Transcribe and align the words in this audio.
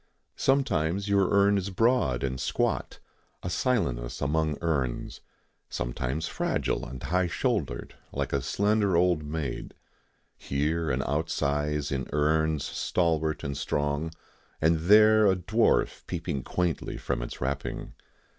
Sometimes 0.39 1.07
your 1.07 1.29
urn 1.29 1.59
is 1.59 1.69
broad 1.69 2.23
and 2.23 2.39
squat, 2.39 2.97
a 3.43 3.51
Silenus 3.51 4.19
among 4.19 4.57
urns; 4.59 5.21
sometimes 5.69 6.27
fragile 6.27 6.83
and 6.87 7.03
high 7.03 7.27
shouldered, 7.27 7.93
like 8.11 8.33
a 8.33 8.41
slender 8.41 8.97
old 8.97 9.23
maid; 9.23 9.75
here 10.39 10.89
an 10.89 11.03
"out 11.03 11.29
size" 11.29 11.91
in 11.91 12.07
urns 12.13 12.65
stalwart 12.65 13.43
and 13.43 13.55
strong, 13.55 14.09
and 14.59 14.87
there 14.89 15.27
a 15.27 15.35
dwarf 15.35 16.07
peeping 16.07 16.41
quaintly 16.41 16.97
from 16.97 17.21
its 17.21 17.39
wrapping. 17.39 17.93